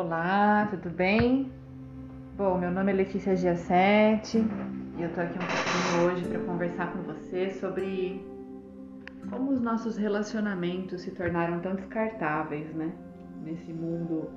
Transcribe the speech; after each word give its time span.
Olá, 0.00 0.66
tudo 0.70 0.88
bem? 0.88 1.52
Bom, 2.34 2.56
meu 2.56 2.70
nome 2.70 2.90
é 2.90 2.94
Letícia 2.94 3.36
Giacetti 3.36 4.38
e 4.96 5.02
eu 5.02 5.12
tô 5.12 5.20
aqui 5.20 5.34
um 5.34 5.42
pouquinho 5.42 6.06
hoje 6.06 6.26
para 6.26 6.38
conversar 6.38 6.92
com 6.94 7.02
você 7.02 7.50
sobre 7.50 8.26
como 9.28 9.50
os 9.50 9.60
nossos 9.60 9.98
relacionamentos 9.98 11.02
se 11.02 11.10
tornaram 11.10 11.60
tão 11.60 11.74
descartáveis, 11.74 12.74
né? 12.74 12.90
Nesse 13.44 13.74
mundo 13.74 14.30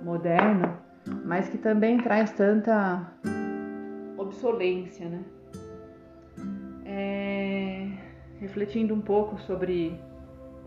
moderno, 0.00 0.78
mas 1.24 1.48
que 1.48 1.58
também 1.58 1.98
traz 1.98 2.30
tanta 2.30 3.12
obsolência, 4.16 5.08
né? 5.08 5.24
É... 6.84 7.88
Refletindo 8.38 8.94
um 8.94 9.00
pouco 9.00 9.40
sobre 9.40 10.00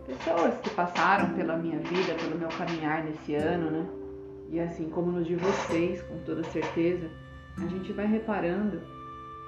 pessoas 0.06 0.54
que 0.58 0.68
passaram 0.68 1.32
pela 1.32 1.56
minha 1.56 1.78
vida, 1.78 2.12
pelo 2.22 2.38
meu 2.38 2.50
caminhar 2.50 3.02
nesse 3.04 3.36
ano, 3.36 3.70
né? 3.70 4.03
E 4.50 4.60
assim 4.60 4.88
como 4.88 5.10
no 5.10 5.22
de 5.22 5.36
vocês, 5.36 6.02
com 6.02 6.18
toda 6.18 6.44
certeza, 6.44 7.08
a 7.56 7.66
gente 7.66 7.92
vai 7.92 8.06
reparando 8.06 8.80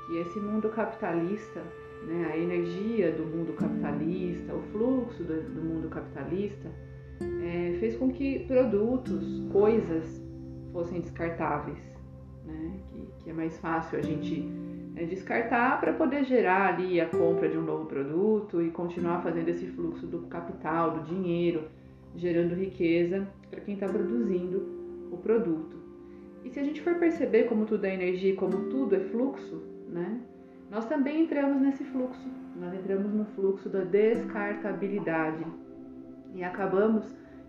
que 0.06 0.18
esse 0.18 0.38
mundo 0.38 0.68
capitalista, 0.68 1.62
né, 2.06 2.30
a 2.32 2.36
energia 2.36 3.12
do 3.12 3.24
mundo 3.24 3.52
capitalista, 3.54 4.54
o 4.54 4.62
fluxo 4.72 5.24
do, 5.24 5.42
do 5.42 5.62
mundo 5.62 5.88
capitalista, 5.88 6.70
é, 7.42 7.76
fez 7.78 7.96
com 7.96 8.10
que 8.10 8.40
produtos, 8.46 9.42
coisas 9.52 10.22
fossem 10.72 11.00
descartáveis, 11.00 11.78
né, 12.44 12.72
que, 12.88 13.24
que 13.24 13.30
é 13.30 13.32
mais 13.32 13.58
fácil 13.58 13.98
a 13.98 14.02
gente 14.02 14.48
é, 14.94 15.04
descartar 15.04 15.80
para 15.80 15.92
poder 15.92 16.24
gerar 16.24 16.74
ali 16.74 17.00
a 17.00 17.08
compra 17.08 17.48
de 17.48 17.58
um 17.58 17.62
novo 17.62 17.86
produto 17.86 18.62
e 18.62 18.70
continuar 18.70 19.22
fazendo 19.22 19.48
esse 19.48 19.66
fluxo 19.66 20.06
do 20.06 20.20
capital, 20.22 20.92
do 20.92 21.04
dinheiro, 21.04 21.64
gerando 22.14 22.54
riqueza 22.54 23.26
para 23.50 23.60
quem 23.60 23.74
está 23.74 23.88
produzindo 23.88 24.75
o 25.10 25.16
produto. 25.16 25.76
E 26.44 26.50
se 26.50 26.60
a 26.60 26.62
gente 26.62 26.80
for 26.80 26.94
perceber 26.94 27.44
como 27.44 27.66
tudo 27.66 27.84
é 27.84 27.94
energia 27.94 28.32
e 28.32 28.36
como 28.36 28.68
tudo 28.70 28.94
é 28.94 29.00
fluxo, 29.00 29.62
né? 29.88 30.20
Nós 30.70 30.84
também 30.86 31.22
entramos 31.22 31.60
nesse 31.60 31.84
fluxo. 31.84 32.28
Nós 32.56 32.72
entramos 32.74 33.12
no 33.12 33.24
fluxo 33.26 33.68
da 33.68 33.80
descartabilidade 33.80 35.44
e 36.34 36.42
acabamos 36.42 37.04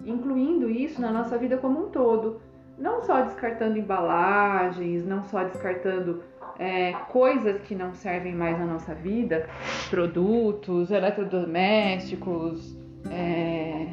incluindo 0.05 0.69
isso 0.69 1.01
na 1.01 1.11
nossa 1.11 1.37
vida 1.37 1.57
como 1.57 1.87
um 1.87 1.89
todo. 1.89 2.41
Não 2.77 3.01
só 3.01 3.23
descartando 3.23 3.77
embalagens, 3.77 5.05
não 5.05 5.23
só 5.23 5.43
descartando 5.43 6.21
é, 6.59 6.93
coisas 7.09 7.59
que 7.61 7.73
não 7.73 7.93
servem 7.93 8.35
mais 8.35 8.57
na 8.59 8.65
nossa 8.65 8.93
vida, 8.93 9.47
produtos, 9.89 10.91
eletrodomésticos, 10.91 12.77
é, 13.09 13.87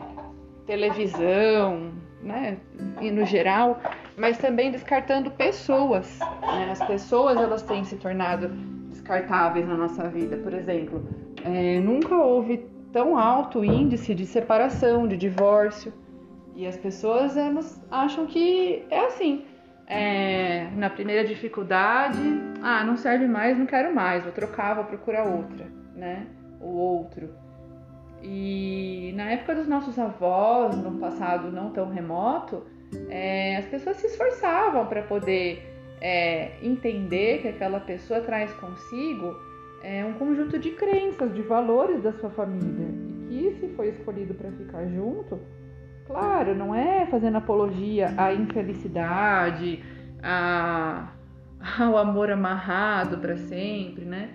televisão, 0.67 1.93
né, 2.23 2.59
e 3.01 3.11
no 3.11 3.25
geral, 3.25 3.79
mas 4.17 4.39
também 4.39 4.71
descartando 4.71 5.31
pessoas. 5.31 6.19
Né? 6.41 6.71
As 6.71 6.83
pessoas 6.87 7.37
elas 7.37 7.63
têm 7.63 7.85
se 7.85 7.97
tornado 7.97 8.49
descartáveis 8.89 9.69
na 9.69 9.77
nossa 9.77 10.09
vida. 10.09 10.37
Por 10.39 10.55
exemplo, 10.55 11.07
é, 11.45 11.81
nunca 11.81 12.17
houve 12.17 12.67
tão 12.93 13.19
alto 13.19 13.65
índice 13.65 14.15
de 14.15 14.25
separação, 14.25 15.07
de 15.07 15.17
divórcio, 15.17 15.93
e 16.57 16.67
as 16.67 16.77
pessoas 16.77 17.37
elas 17.37 17.83
acham 17.91 18.27
que 18.27 18.85
é 18.91 19.07
assim. 19.07 19.45
É, 19.87 20.69
na 20.77 20.89
primeira 20.89 21.25
dificuldade, 21.27 22.19
ah, 22.63 22.83
não 22.85 22.97
serve 22.97 23.27
mais, 23.27 23.59
não 23.59 23.67
quero 23.67 23.95
mais, 23.95 24.23
vou 24.23 24.33
trocar, 24.33 24.75
vou 24.75 24.85
procurar 24.85 25.25
outra, 25.25 25.67
né? 25.95 26.27
O 26.59 26.69
outro. 26.69 27.29
E 28.23 28.94
época 29.35 29.55
dos 29.55 29.69
nossos 29.69 29.99
avós, 29.99 30.77
no 30.77 30.99
passado 30.99 31.51
não 31.51 31.71
tão 31.71 31.91
remoto, 31.91 32.63
é, 33.09 33.57
as 33.57 33.67
pessoas 33.67 33.97
se 33.97 34.07
esforçavam 34.07 34.87
para 34.87 35.03
poder 35.03 35.75
é, 36.01 36.53
entender 36.63 37.43
que 37.43 37.49
aquela 37.49 37.81
pessoa 37.81 38.21
traz 38.21 38.53
consigo 38.55 39.35
é, 39.83 40.05
um 40.05 40.15
conjunto 40.15 40.59
de 40.59 40.71
crenças, 40.71 41.35
de 41.35 41.43
valores 41.43 42.03
da 42.03 42.13
sua 42.13 42.31
família. 42.31 42.89
E 43.31 43.51
que 43.51 43.61
se 43.61 43.69
foi 43.75 43.89
escolhido 43.89 44.35
para 44.35 44.51
ficar 44.53 44.87
junto, 44.87 45.41
claro, 46.07 46.55
não 46.55 46.75
é 46.75 47.07
fazendo 47.07 47.37
apologia 47.37 48.15
à 48.17 48.33
infelicidade, 48.33 49.83
ao 51.79 51.99
amor 51.99 52.31
amarrado 52.31 53.19
para 53.19 53.37
sempre, 53.37 54.05
né? 54.05 54.31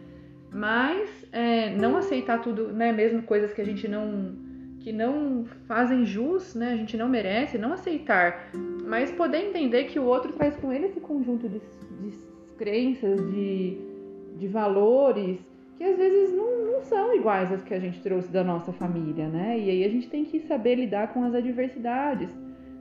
Mas 0.52 1.26
é, 1.32 1.70
não 1.70 1.96
aceitar 1.96 2.42
tudo, 2.42 2.74
né? 2.74 2.92
Mesmo 2.92 3.24
coisas 3.24 3.54
que 3.54 3.62
a 3.62 3.66
gente 3.66 3.88
não 3.88 4.49
que 4.90 4.94
não 4.94 5.46
fazem 5.68 6.04
jus, 6.04 6.56
né? 6.56 6.74
A 6.74 6.76
gente 6.76 6.98
não 6.98 7.08
merece, 7.08 7.60
não 7.60 7.74
aceitar, 7.74 8.50
mas 8.88 9.12
poder 9.12 9.50
entender 9.50 9.84
que 9.84 10.00
o 10.00 10.04
outro 10.04 10.34
traz 10.34 10.56
com 10.56 10.74
ele 10.74 10.88
esse 10.88 11.00
conjunto 11.00 11.48
de, 11.48 11.60
de 11.60 12.18
crenças, 12.58 13.22
de, 13.32 13.78
de 14.36 14.48
valores 14.48 15.38
que 15.78 15.84
às 15.84 15.96
vezes 15.96 16.36
não, 16.36 16.72
não 16.72 16.82
são 16.82 17.16
iguais 17.16 17.52
às 17.52 17.62
que 17.62 17.76
a 17.76 17.80
gente 17.80 18.02
trouxe 18.02 18.32
da 18.32 18.44
nossa 18.44 18.74
família, 18.74 19.30
né? 19.30 19.60
E 19.60 19.70
aí 19.70 19.84
a 19.86 19.90
gente 19.90 20.10
tem 20.10 20.26
que 20.26 20.40
saber 20.40 20.74
lidar 20.74 21.14
com 21.14 21.24
as 21.24 21.36
adversidades. 21.36 22.36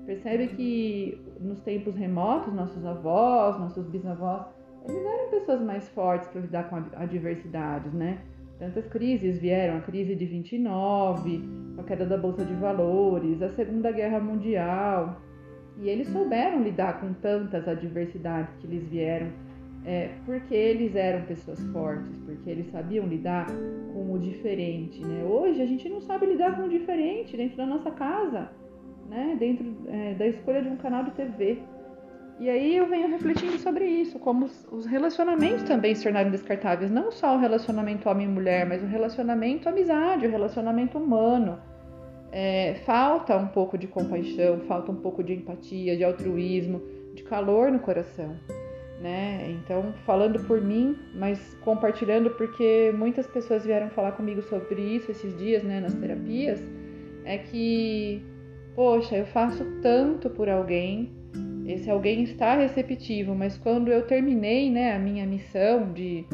Percebe 0.07 0.49
que 0.49 1.21
nos 1.39 1.61
tempos 1.61 1.95
remotos, 1.95 2.55
nossos 2.55 2.87
avós, 2.87 3.61
nossos 3.61 3.87
bisavós, 3.87 4.47
eles 4.89 5.05
eram 5.05 5.29
pessoas 5.29 5.61
mais 5.61 5.87
fortes 5.91 6.27
para 6.29 6.41
lidar 6.41 6.71
com 6.71 6.77
adversidades, 6.97 7.93
né? 7.93 8.19
Tantas 8.59 8.87
crises 8.89 9.39
vieram, 9.39 9.79
a 9.79 9.81
crise 9.81 10.17
de 10.17 10.27
29, 10.27 11.43
a 11.79 11.83
queda 11.85 12.05
da 12.05 12.19
bolsa 12.19 12.45
de 12.45 12.55
valores, 12.55 13.41
a 13.41 13.51
Segunda 13.51 13.93
Guerra 13.93 14.19
Mundial, 14.19 15.23
e 15.81 15.89
eles 15.89 16.09
souberam 16.09 16.63
lidar 16.63 17.01
com 17.01 17.13
tantas 17.13 17.69
adversidades 17.69 18.53
que 18.57 18.67
lhes 18.67 18.85
vieram, 18.89 19.29
é, 19.85 20.11
porque 20.27 20.55
eles 20.55 20.97
eram 20.97 21.25
pessoas 21.25 21.61
fortes, 21.69 22.19
porque 22.27 22.51
eles 22.51 22.69
sabiam 22.73 23.07
lidar 23.07 23.47
com 23.93 24.13
o 24.13 24.19
diferente, 24.19 25.05
né? 25.07 25.23
Hoje 25.25 25.63
a 25.63 25.67
gente 25.67 25.89
não 25.89 26.01
sabe 26.01 26.27
lidar 26.27 26.57
com 26.57 26.63
o 26.63 26.69
diferente 26.69 27.37
dentro 27.37 27.57
da 27.57 27.65
nossa 27.65 27.93
casa, 27.93 28.51
né? 29.09 29.37
Dentro 29.39 29.73
é, 29.87 30.15
da 30.15 30.27
escolha 30.27 30.63
de 30.63 30.69
um 30.69 30.77
canal 30.77 31.05
de 31.05 31.13
TV. 31.13 31.63
E 32.41 32.49
aí 32.49 32.77
eu 32.77 32.87
venho 32.87 33.09
refletindo 33.09 33.59
sobre 33.59 33.85
isso, 33.85 34.17
como 34.21 34.49
os 34.71 34.87
relacionamentos 34.87 35.65
também 35.65 35.93
se 35.95 36.05
tornaram 36.05 36.31
descartáveis, 36.31 36.89
não 36.89 37.11
só 37.11 37.35
o 37.35 37.39
relacionamento 37.39 38.09
homem-mulher, 38.09 38.65
mas 38.65 38.81
o 38.81 38.87
relacionamento 38.87 39.69
amizade, 39.69 40.27
o 40.27 40.31
relacionamento 40.31 40.99
humano. 40.99 41.59
É, 42.31 42.75
falta 42.87 43.37
um 43.37 43.49
pouco 43.49 43.77
de 43.77 43.89
compaixão, 43.89 44.61
falta 44.69 44.93
um 44.93 44.97
pouco 44.97 45.25
de 45.25 45.33
empatia, 45.35 45.97
de 45.97 46.05
altruísmo, 46.05 46.81
de 47.15 47.25
calor 47.25 47.73
no 47.73 47.81
coração. 47.81 48.37
Né? 49.01 49.51
Então, 49.51 49.93
falando 50.05 50.39
por 50.45 50.61
mim, 50.61 50.97
mas 51.15 51.57
compartilhando 51.65 52.31
porque 52.31 52.93
muitas 52.97 53.27
pessoas 53.27 53.65
vieram 53.65 53.91
falar 53.91 54.13
comigo 54.13 54.43
sobre 54.43 54.81
isso 54.81 55.11
esses 55.11 55.37
dias, 55.39 55.63
né, 55.63 55.81
nas 55.81 55.95
terapias, 55.95 56.61
é 57.25 57.39
que, 57.39 58.23
poxa, 58.75 59.17
eu 59.17 59.27
faço 59.27 59.65
tanto 59.81 60.29
por 60.31 60.49
alguém, 60.49 61.13
esse 61.69 61.91
alguém 61.91 62.23
está 62.23 62.57
receptivo, 62.57 63.35
mas 63.35 63.59
quando 63.59 63.89
eu 63.93 64.07
terminei 64.07 64.71
né, 64.71 64.95
a 64.95 64.99
minha 64.99 65.27
missão 65.27 65.93
de, 65.93 66.25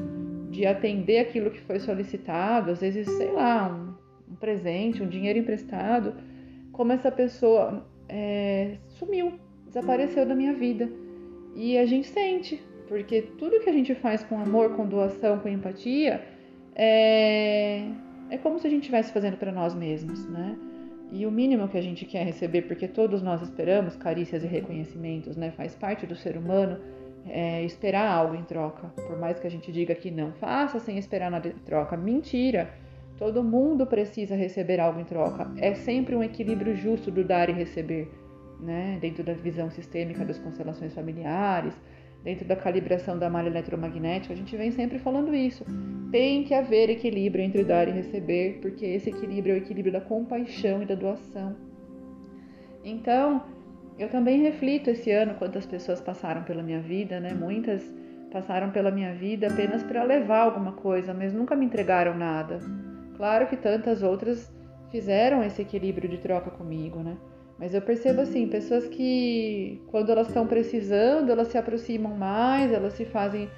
de 0.51 0.65
atender 0.65 1.19
aquilo 1.19 1.51
que 1.51 1.61
foi 1.63 1.81
solicitado, 1.81 2.71
às 2.71 2.81
vezes, 2.81 3.09
sei 3.09 3.33
lá, 3.33 3.69
um, 3.69 4.33
um 4.33 4.37
presente, 4.37 5.03
um 5.03 5.09
dinheiro 5.09 5.39
emprestado, 5.39 6.15
como 6.71 6.93
essa 6.93 7.11
pessoa 7.11 7.85
é, 8.09 8.77
sumiu, 8.91 9.33
desapareceu 9.67 10.25
da 10.25 10.35
minha 10.35 10.53
vida. 10.53 10.89
E 11.57 11.79
a 11.79 11.85
gente 11.85 12.07
sente, 12.07 12.63
porque 12.89 13.23
tudo 13.23 13.61
que 13.61 13.71
a 13.71 13.73
gente 13.73 13.95
faz 13.97 14.23
com 14.23 14.39
amor, 14.39 14.77
com 14.77 14.87
doação, 14.87 15.41
com 15.41 15.49
empatia, 15.49 16.23
é, 16.77 17.89
é 18.31 18.39
como 18.39 18.59
se 18.59 18.67
a 18.67 18.71
gente 18.71 18.83
estivesse 18.83 19.13
fazendo 19.13 19.37
para 19.37 19.51
nós 19.51 19.75
mesmos, 19.75 20.29
né? 20.29 20.57
E 21.15 21.25
o 21.27 21.31
mínimo 21.31 21.69
que 21.69 21.79
a 21.79 21.81
gente 21.81 22.05
quer 22.05 22.27
receber, 22.27 22.63
porque 22.63 22.89
todos 22.89 23.23
nós 23.23 23.41
esperamos 23.41 23.95
carícias 23.95 24.43
e 24.43 24.49
reconhecimentos, 24.49 25.37
né? 25.37 25.53
Faz 25.53 25.73
parte 25.73 26.05
do 26.07 26.17
ser 26.17 26.37
humano 26.37 26.77
é, 27.29 27.63
esperar 27.63 28.11
algo 28.11 28.35
em 28.35 28.43
troca. 28.43 28.89
Por 28.97 29.17
mais 29.17 29.39
que 29.39 29.47
a 29.47 29.51
gente 29.51 29.71
diga 29.71 29.95
que 29.95 30.11
não 30.11 30.33
faça 30.33 30.81
sem 30.81 30.99
esperar 30.99 31.31
nada 31.31 31.47
em 31.47 31.53
troca. 31.53 31.97
Mentira! 31.97 32.69
Todo 33.17 33.45
mundo 33.45 33.87
precisa 33.87 34.35
receber 34.35 34.81
algo 34.81 34.99
em 34.99 35.05
troca. 35.05 35.49
É 35.59 35.73
sempre 35.73 36.17
um 36.17 36.23
equilíbrio 36.23 36.75
justo 36.75 37.13
do 37.13 37.23
dar 37.23 37.49
e 37.49 37.53
receber, 37.53 38.13
né? 38.59 38.99
Dentro 39.01 39.23
da 39.23 39.35
visão 39.35 39.71
sistêmica 39.71 40.25
das 40.25 40.41
constelações 40.41 40.93
familiares, 40.93 41.81
dentro 42.25 42.47
da 42.47 42.57
calibração 42.57 43.19
da 43.19 43.29
malha 43.29 43.49
eletromagnética, 43.49 44.33
a 44.33 44.37
gente 44.37 44.57
vem 44.57 44.73
sempre 44.73 44.99
falando 44.99 45.35
isso. 45.35 45.65
Tem 46.11 46.43
que 46.43 46.55
haver 46.55 46.89
equilíbrio 46.89 47.45
entre 47.45 47.63
dar 47.63 47.87
e 47.87 47.93
receber, 47.93 48.61
porque 48.63 48.87
esse 48.87 49.11
equilíbrio 49.11 49.53
é 49.53 49.59
o 49.59 49.59
equilíbrio 49.59 49.93
da 49.93 50.01
compaixão 50.01 50.83
e 50.83 50.87
da 50.87 50.95
doação. 50.95 51.55
Então, 52.83 53.45
eu 53.99 54.09
também 54.09 54.41
reflito 54.41 54.89
esse 54.91 55.11
ano 55.11 55.35
quantas 55.35 55.67
pessoas 55.67 56.01
passaram 56.01 56.43
pela 56.43 56.63
minha 56.63 56.81
vida, 56.81 57.21
né? 57.21 57.35
Muitas 57.35 57.83
passaram 58.33 58.71
pela 58.71 58.91
minha 58.91 59.15
vida 59.15 59.47
apenas 59.47 59.83
para 59.83 60.03
levar 60.03 60.41
alguma 60.41 60.73
coisa, 60.73 61.15
mas 61.15 61.33
nunca 61.33 61.55
me 61.55 61.67
entregaram 61.67 62.17
nada. 62.17 62.59
Claro 63.17 63.47
que 63.47 63.57
tantas 63.57 64.03
outras 64.03 64.53
fizeram 64.91 65.43
esse 65.45 65.63
equilíbrio 65.63 66.09
de 66.09 66.19
troca 66.19 66.51
comigo, 66.51 67.01
né? 67.01 67.17
Mas 67.59 67.73
eu 67.73 67.81
percebo 67.81 68.21
assim, 68.21 68.49
pessoas 68.49 68.87
que 68.89 69.81
quando 69.89 70.11
elas 70.11 70.29
estão 70.29 70.47
precisando, 70.47 71.31
elas 71.31 71.49
se 71.49 71.59
aproximam 71.59 72.17
mais, 72.17 72.73
elas 72.73 72.95
se 72.95 73.05
fazem 73.05 73.49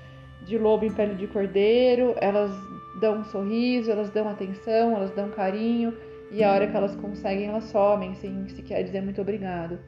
de 0.44 0.58
lobo 0.58 0.84
em 0.84 0.93
pele 0.93 1.14
de 1.14 1.26
cordeiro, 1.26 2.14
elas 2.20 2.50
dão 3.00 3.20
um 3.20 3.25
sorriso, 3.25 3.90
elas 3.90 4.10
dão 4.10 4.28
atenção, 4.28 4.94
elas 4.94 5.10
dão 5.12 5.31
carinho, 5.31 5.94
e 6.31 6.44
a 6.44 6.52
hora 6.52 6.66
que 6.66 6.76
elas 6.76 6.94
conseguem, 6.96 7.46
elas 7.46 7.64
somem, 7.64 8.14
sem 8.14 8.48
sequer 8.48 8.82
dizer 8.82 9.02
muito 9.02 9.20
obrigado. 9.20 9.78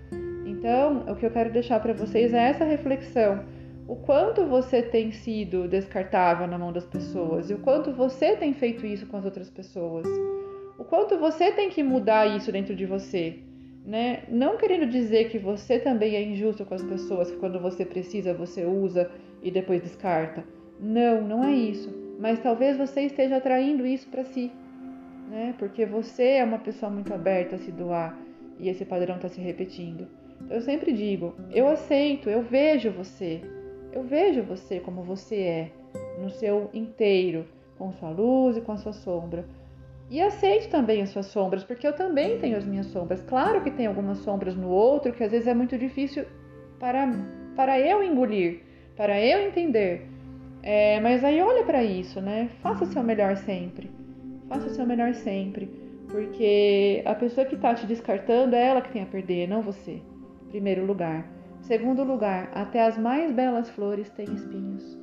Então, 0.47 1.05
o 1.09 1.15
que 1.15 1.27
eu 1.27 1.31
quero 1.31 1.53
deixar 1.53 1.81
para 1.81 1.93
vocês 1.93 2.33
é 2.33 2.49
essa 2.49 2.65
reflexão. 2.65 3.45
O 3.87 3.97
quanto 3.97 4.45
você 4.47 4.83
tem 4.83 5.13
sido 5.13 5.69
descartável 5.69 6.47
na 6.47 6.59
mão 6.59 6.73
das 6.73 6.85
pessoas 6.85 7.51
e 7.51 7.55
o 7.55 7.59
quanto 7.59 7.93
você 7.93 8.37
tem 8.37 8.53
feito 8.53 8.85
isso 8.85 9.07
com 9.07 9.17
as 9.17 9.25
outras 9.25 9.51
pessoas. 9.51 10.07
O 10.79 10.85
quanto 10.85 11.19
você 11.19 11.53
tem 11.53 11.71
que 11.71 11.83
mudar 11.83 12.27
isso 12.27 12.53
dentro 12.53 12.75
de 12.75 12.87
você, 12.87 13.39
né? 13.89 14.23
Não 14.29 14.57
querendo 14.57 14.87
dizer 14.87 15.31
que 15.31 15.39
você 15.39 15.81
também 15.81 16.15
é 16.15 16.23
injusto 16.23 16.65
com 16.65 16.75
as 16.75 16.83
pessoas, 16.83 17.31
que 17.31 17.39
quando 17.39 17.59
você 17.59 17.85
precisa 17.85 18.33
você 18.33 18.65
usa 18.65 19.11
e 19.43 19.51
depois 19.51 19.83
descarta. 19.83 20.45
Não, 20.79 21.23
não 21.23 21.43
é 21.43 21.53
isso. 21.53 21.93
Mas 22.21 22.39
talvez 22.41 22.77
você 22.77 23.01
esteja 23.03 23.39
atraindo 23.39 23.85
isso 23.87 24.09
para 24.09 24.25
si 24.25 24.53
né? 25.29 25.55
Porque 25.59 25.85
você 25.85 26.37
é 26.37 26.45
uma 26.45 26.59
pessoa 26.59 26.91
muito 26.91 27.13
aberta 27.13 27.57
a 27.57 27.59
se 27.59 27.71
doar 27.71 28.19
e 28.59 28.69
esse 28.69 28.85
padrão 28.85 29.17
está 29.17 29.29
se 29.29 29.41
repetindo. 29.41 30.07
Eu 30.51 30.61
sempre 30.61 30.93
digo, 30.93 31.35
eu 31.51 31.69
aceito, 31.69 32.31
eu 32.31 32.43
vejo 32.43 32.91
você, 32.91 33.43
eu 33.93 34.03
vejo 34.03 34.43
você 34.43 34.81
como 34.81 35.03
você 35.03 35.37
é, 35.37 35.71
no 36.21 36.31
seu 36.31 36.71
inteiro, 36.73 37.47
com 37.77 37.93
sua 37.93 38.11
luz 38.11 38.57
e 38.57 38.61
com 38.61 38.73
a 38.73 38.77
sua 38.77 38.93
sombra. 38.93 39.45
E 40.11 40.23
aceito 40.23 40.71
também 40.71 41.03
as 41.03 41.11
suas 41.11 41.27
sombras, 41.27 41.65
porque 41.65 41.87
eu 41.87 41.93
também 41.93 42.39
tenho 42.39 42.57
as 42.57 42.65
minhas 42.65 42.87
sombras. 42.87 43.23
Claro 43.23 43.63
que 43.63 43.71
tem 43.71 43.87
algumas 43.87 44.19
sombras 44.19 44.57
no 44.57 44.69
outro 44.69 45.13
que 45.13 45.23
às 45.23 45.31
vezes 45.31 45.47
é 45.47 45.55
muito 45.55 45.77
difícil 45.77 46.25
para, 46.79 47.13
para 47.55 47.79
eu 47.79 48.03
engolir, 48.03 48.63
para 48.97 49.21
eu 49.21 49.41
entender. 49.47 50.07
É, 50.63 50.99
mas 51.01 51.23
aí 51.23 51.41
olha 51.43 51.65
para 51.65 51.85
isso, 51.85 52.21
né? 52.21 52.49
Faça 52.63 52.85
o 52.85 52.87
seu 52.87 53.03
melhor 53.03 53.37
sempre. 53.37 53.91
Faça 54.49 54.67
o 54.67 54.71
seu 54.71 54.87
melhor 54.87 55.13
sempre, 55.13 55.67
porque 56.09 57.03
a 57.05 57.15
pessoa 57.15 57.47
que 57.47 57.55
está 57.55 57.75
te 57.75 57.87
descartando 57.87 58.57
é 58.57 58.67
ela 58.67 58.81
que 58.81 58.91
tem 58.91 59.03
a 59.03 59.07
perder, 59.07 59.47
não 59.47 59.61
você. 59.61 60.01
Primeiro 60.49 60.87
lugar. 60.87 61.29
Segundo 61.61 62.03
lugar, 62.03 62.51
até 62.55 62.87
as 62.87 62.97
mais 62.97 63.31
belas 63.31 63.69
flores 63.69 64.09
têm 64.11 64.25
espinhos. 64.33 64.99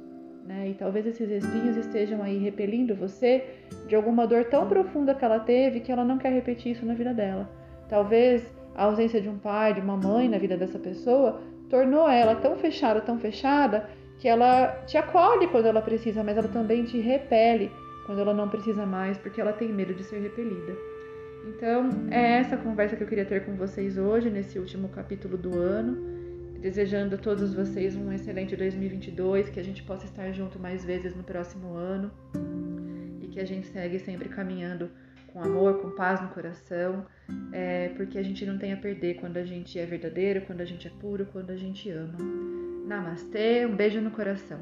Né? 0.45 0.69
E 0.69 0.73
talvez 0.75 1.07
esses 1.07 1.29
espinhos 1.29 1.75
estejam 1.75 2.21
aí 2.21 2.37
repelindo 2.37 2.95
você 2.95 3.43
de 3.87 3.95
alguma 3.95 4.27
dor 4.27 4.45
tão 4.45 4.67
profunda 4.67 5.15
que 5.15 5.25
ela 5.25 5.39
teve 5.39 5.79
que 5.79 5.91
ela 5.91 6.05
não 6.05 6.19
quer 6.19 6.31
repetir 6.31 6.73
isso 6.73 6.85
na 6.85 6.93
vida 6.93 7.13
dela. 7.13 7.49
Talvez 7.89 8.43
a 8.75 8.83
ausência 8.83 9.19
de 9.19 9.27
um 9.27 9.37
pai, 9.37 9.73
de 9.73 9.79
uma 9.79 9.97
mãe 9.97 10.29
na 10.29 10.37
vida 10.37 10.55
dessa 10.55 10.77
pessoa 10.77 11.41
tornou 11.69 12.07
ela 12.07 12.35
tão 12.35 12.55
fechada, 12.57 13.01
tão 13.01 13.17
fechada, 13.17 13.89
que 14.19 14.27
ela 14.27 14.67
te 14.85 14.97
acolhe 14.97 15.47
quando 15.47 15.65
ela 15.65 15.81
precisa, 15.81 16.23
mas 16.23 16.37
ela 16.37 16.47
também 16.47 16.83
te 16.83 16.99
repele 16.99 17.71
quando 18.05 18.21
ela 18.21 18.33
não 18.33 18.47
precisa 18.47 18.85
mais, 18.85 19.17
porque 19.17 19.41
ela 19.41 19.51
tem 19.51 19.73
medo 19.73 19.93
de 19.93 20.03
ser 20.03 20.19
repelida. 20.19 20.75
Então, 21.47 21.89
é 22.11 22.37
essa 22.39 22.55
conversa 22.57 22.95
que 22.95 23.03
eu 23.03 23.07
queria 23.07 23.25
ter 23.25 23.45
com 23.45 23.55
vocês 23.55 23.97
hoje, 23.97 24.29
nesse 24.29 24.57
último 24.57 24.89
capítulo 24.89 25.37
do 25.37 25.57
ano. 25.59 26.24
Desejando 26.61 27.15
a 27.15 27.17
todos 27.17 27.53
vocês 27.53 27.95
um 27.95 28.11
excelente 28.11 28.55
2022, 28.55 29.49
que 29.49 29.59
a 29.59 29.63
gente 29.63 29.83
possa 29.83 30.05
estar 30.05 30.31
junto 30.31 30.59
mais 30.59 30.83
vezes 30.83 31.15
no 31.15 31.23
próximo 31.23 31.73
ano 31.75 32.11
e 33.21 33.27
que 33.27 33.39
a 33.39 33.45
gente 33.45 33.67
segue 33.67 33.99
sempre 33.99 34.29
caminhando 34.29 34.89
com 35.27 35.41
amor, 35.41 35.81
com 35.81 35.91
paz 35.91 36.21
no 36.21 36.29
coração, 36.29 37.05
é, 37.51 37.89
porque 37.89 38.17
a 38.17 38.23
gente 38.23 38.45
não 38.45 38.57
tem 38.57 38.71
a 38.71 38.77
perder 38.77 39.15
quando 39.15 39.37
a 39.37 39.43
gente 39.43 39.77
é 39.77 39.85
verdadeiro, 39.85 40.41
quando 40.41 40.61
a 40.61 40.65
gente 40.65 40.87
é 40.87 40.91
puro, 40.99 41.25
quando 41.25 41.51
a 41.51 41.57
gente 41.57 41.89
ama. 41.89 42.17
Namastê, 42.87 43.65
um 43.65 43.75
beijo 43.75 43.99
no 43.99 44.11
coração. 44.11 44.59